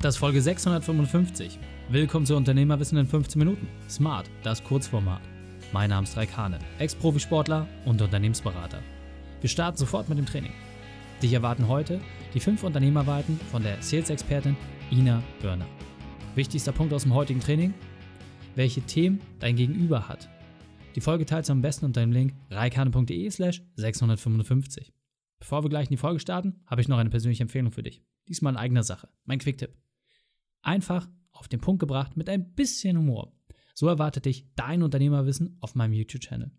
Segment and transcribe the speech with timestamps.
[0.00, 1.58] Das ist Folge 655.
[1.88, 3.66] Willkommen zu Unternehmerwissen in 15 Minuten.
[3.88, 5.22] Smart, das Kurzformat.
[5.72, 8.82] Mein Name ist Raikane, Ex-Profisportler und Unternehmensberater.
[9.40, 10.52] Wir starten sofort mit dem Training.
[11.22, 11.98] Dich erwarten heute
[12.34, 14.54] die fünf Unternehmerweiten von der Sales-Expertin
[14.92, 15.66] Ina Börner.
[16.34, 17.72] Wichtigster Punkt aus dem heutigen Training:
[18.54, 20.28] Welche Themen dein Gegenüber hat.
[20.94, 24.92] Die Folge teilst du am besten unter dem Link reikane.de/slash 655.
[25.38, 28.02] Bevor wir gleich in die Folge starten, habe ich noch eine persönliche Empfehlung für dich.
[28.28, 29.08] Diesmal in eigener Sache.
[29.24, 29.74] Mein Quick-Tipp.
[30.66, 33.32] Einfach auf den Punkt gebracht mit ein bisschen Humor.
[33.72, 36.50] So erwartet dich dein Unternehmerwissen auf meinem YouTube-Channel.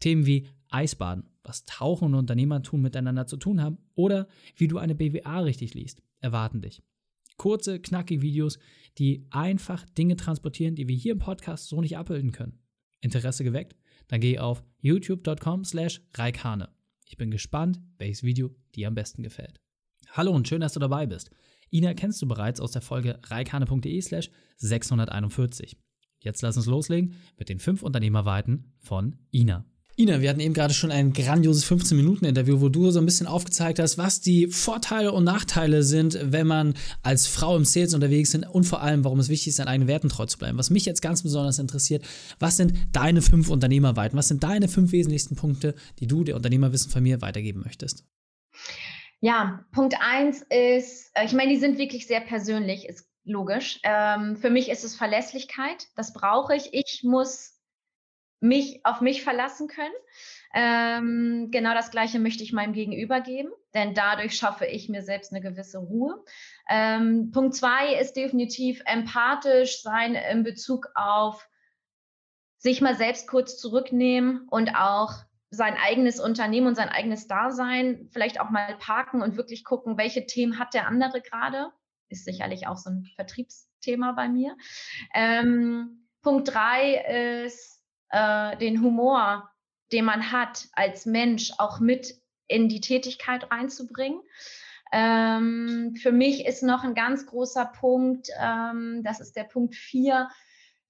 [0.00, 4.96] Themen wie Eisbaden, was Tauchen und Unternehmertum miteinander zu tun haben oder wie du eine
[4.96, 6.82] BWA richtig liest, erwarten dich.
[7.36, 8.58] Kurze, knackige Videos,
[8.98, 12.58] die einfach Dinge transportieren, die wir hier im Podcast so nicht abbilden können.
[13.00, 13.76] Interesse geweckt?
[14.08, 16.70] Dann geh auf youtube.com slash reikane.
[17.06, 19.60] Ich bin gespannt, welches Video dir am besten gefällt.
[20.10, 21.30] Hallo und schön, dass du dabei bist.
[21.72, 25.76] Ina kennst du bereits aus der Folge reikane.de slash 641.
[26.20, 29.64] Jetzt lass uns loslegen mit den fünf Unternehmerweiten von Ina.
[30.00, 33.80] Ina, wir hatten eben gerade schon ein grandioses 15-Minuten-Interview, wo du so ein bisschen aufgezeigt
[33.80, 38.46] hast, was die Vorteile und Nachteile sind, wenn man als Frau im Sales unterwegs ist
[38.46, 40.56] und vor allem, warum es wichtig ist, seinen eigenen Werten treu zu bleiben.
[40.56, 42.04] Was mich jetzt ganz besonders interessiert,
[42.38, 44.16] was sind deine fünf Unternehmerweiten?
[44.16, 48.04] Was sind deine fünf wesentlichsten Punkte, die du der Unternehmerwissen von mir weitergeben möchtest?
[49.20, 53.80] Ja, Punkt eins ist, äh, ich meine, die sind wirklich sehr persönlich, ist logisch.
[53.82, 55.86] Ähm, für mich ist es Verlässlichkeit.
[55.96, 56.72] Das brauche ich.
[56.72, 57.58] Ich muss
[58.40, 59.94] mich auf mich verlassen können.
[60.54, 65.32] Ähm, genau das Gleiche möchte ich meinem Gegenüber geben, denn dadurch schaffe ich mir selbst
[65.32, 66.24] eine gewisse Ruhe.
[66.70, 71.48] Ähm, Punkt zwei ist definitiv empathisch sein in Bezug auf
[72.58, 75.14] sich mal selbst kurz zurücknehmen und auch
[75.50, 80.26] sein eigenes Unternehmen und sein eigenes Dasein vielleicht auch mal parken und wirklich gucken, welche
[80.26, 81.72] Themen hat der andere gerade.
[82.10, 84.56] Ist sicherlich auch so ein Vertriebsthema bei mir.
[85.14, 89.50] Ähm, Punkt drei ist äh, den Humor,
[89.92, 92.14] den man hat als Mensch, auch mit
[92.46, 94.20] in die Tätigkeit reinzubringen.
[94.90, 100.28] Ähm, für mich ist noch ein ganz großer Punkt, ähm, das ist der Punkt vier,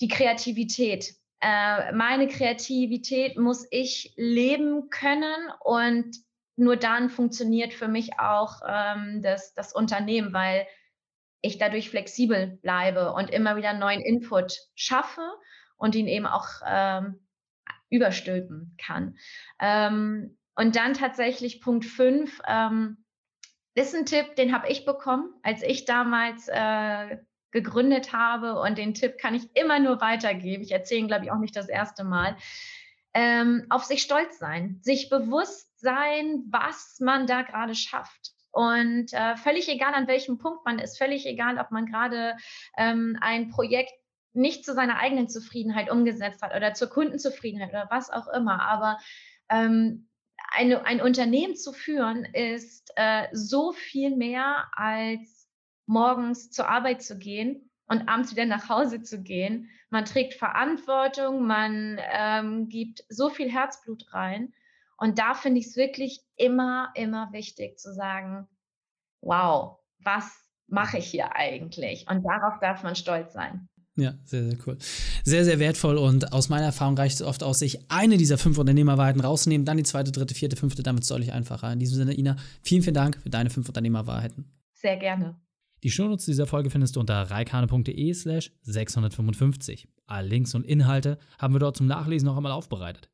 [0.00, 1.14] die Kreativität.
[1.40, 6.16] Äh, meine Kreativität muss ich leben können und
[6.56, 10.66] nur dann funktioniert für mich auch ähm, das, das Unternehmen, weil
[11.42, 15.22] ich dadurch flexibel bleibe und immer wieder neuen Input schaffe
[15.76, 17.26] und ihn eben auch ähm,
[17.90, 19.16] überstülpen kann.
[19.60, 23.04] Ähm, und dann tatsächlich Punkt 5, ähm,
[23.74, 27.18] ist ein Tipp, den habe ich bekommen, als ich damals äh,
[27.50, 30.62] gegründet habe und den Tipp kann ich immer nur weitergeben.
[30.62, 32.36] Ich erzähle ihn, glaube ich, auch nicht das erste Mal.
[33.14, 38.32] Ähm, auf sich stolz sein, sich bewusst sein, was man da gerade schafft.
[38.50, 42.36] Und äh, völlig egal, an welchem Punkt man ist, völlig egal, ob man gerade
[42.76, 43.92] ähm, ein Projekt
[44.32, 48.62] nicht zu seiner eigenen Zufriedenheit umgesetzt hat oder zur Kundenzufriedenheit oder was auch immer.
[48.62, 48.98] Aber
[49.48, 50.08] ähm,
[50.52, 55.45] eine, ein Unternehmen zu führen ist äh, so viel mehr als
[55.86, 59.68] morgens zur Arbeit zu gehen und abends wieder nach Hause zu gehen.
[59.90, 64.52] Man trägt Verantwortung, man ähm, gibt so viel Herzblut rein.
[64.98, 68.48] Und da finde ich es wirklich immer, immer wichtig zu sagen,
[69.20, 72.06] wow, was mache ich hier eigentlich?
[72.08, 73.68] Und darauf darf man stolz sein.
[73.96, 74.76] Ja, sehr, sehr cool.
[75.24, 78.58] Sehr, sehr wertvoll und aus meiner Erfahrung reicht es oft aus, sich eine dieser fünf
[78.58, 81.72] Unternehmerwahrheiten rauszunehmen, dann die zweite, dritte, vierte, fünfte, damit es deutlich einfacher.
[81.72, 84.52] In diesem Sinne, Ina, vielen, vielen Dank für deine fünf Unternehmerwahrheiten.
[84.74, 85.40] Sehr gerne.
[85.82, 89.86] Die Shownotes dieser Folge findest du unter reikane.de slash 655.
[90.06, 93.10] Alle Links und Inhalte haben wir dort zum Nachlesen noch einmal aufbereitet.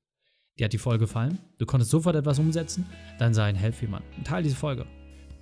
[0.59, 1.39] Dir hat die Folge gefallen?
[1.59, 2.87] Du konntest sofort etwas umsetzen?
[3.19, 4.87] Dann sei ein Helf jemand und teile diese Folge.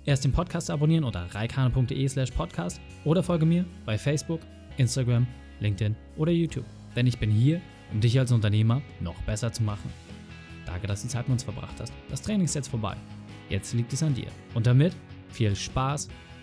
[0.03, 4.39] Erst den Podcast abonnieren unter reikane.de slash podcast oder folge mir bei Facebook,
[4.77, 5.27] Instagram,
[5.59, 6.65] LinkedIn oder YouTube.
[6.95, 7.61] Denn ich bin hier,
[7.91, 9.91] um dich als Unternehmer noch besser zu machen.
[10.65, 11.93] Danke, dass du Zeit mit uns verbracht hast.
[12.09, 12.95] Das Training ist jetzt vorbei.
[13.49, 14.27] Jetzt liegt es an dir.
[14.55, 14.95] Und damit
[15.29, 16.07] viel Spaß